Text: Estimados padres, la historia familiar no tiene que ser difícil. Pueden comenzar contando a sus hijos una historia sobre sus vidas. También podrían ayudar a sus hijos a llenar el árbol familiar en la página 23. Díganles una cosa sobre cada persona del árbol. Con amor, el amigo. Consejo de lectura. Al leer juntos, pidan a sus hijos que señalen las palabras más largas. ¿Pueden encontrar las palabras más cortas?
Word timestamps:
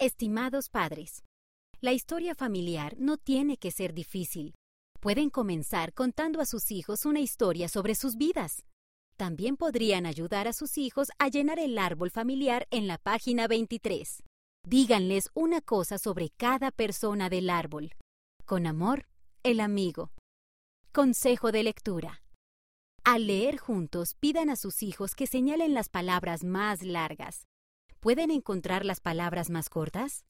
Estimados 0.00 0.68
padres, 0.68 1.24
la 1.80 1.92
historia 1.92 2.36
familiar 2.36 2.94
no 3.00 3.16
tiene 3.16 3.56
que 3.56 3.72
ser 3.72 3.94
difícil. 3.94 4.54
Pueden 5.00 5.28
comenzar 5.28 5.92
contando 5.92 6.40
a 6.40 6.46
sus 6.46 6.70
hijos 6.70 7.04
una 7.04 7.18
historia 7.18 7.66
sobre 7.66 7.96
sus 7.96 8.14
vidas. 8.14 8.64
También 9.16 9.56
podrían 9.56 10.06
ayudar 10.06 10.46
a 10.46 10.52
sus 10.52 10.78
hijos 10.78 11.08
a 11.18 11.26
llenar 11.26 11.58
el 11.58 11.76
árbol 11.78 12.12
familiar 12.12 12.68
en 12.70 12.86
la 12.86 12.98
página 12.98 13.48
23. 13.48 14.22
Díganles 14.64 15.30
una 15.34 15.60
cosa 15.62 15.98
sobre 15.98 16.30
cada 16.30 16.70
persona 16.70 17.28
del 17.28 17.50
árbol. 17.50 17.96
Con 18.44 18.68
amor, 18.68 19.08
el 19.42 19.58
amigo. 19.58 20.12
Consejo 20.92 21.50
de 21.50 21.64
lectura. 21.64 22.22
Al 23.02 23.26
leer 23.26 23.56
juntos, 23.58 24.14
pidan 24.14 24.48
a 24.48 24.54
sus 24.54 24.84
hijos 24.84 25.16
que 25.16 25.26
señalen 25.26 25.74
las 25.74 25.88
palabras 25.88 26.44
más 26.44 26.84
largas. 26.84 27.48
¿Pueden 28.00 28.30
encontrar 28.30 28.84
las 28.84 29.00
palabras 29.00 29.50
más 29.50 29.68
cortas? 29.68 30.24